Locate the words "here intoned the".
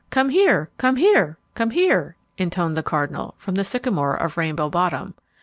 1.69-2.81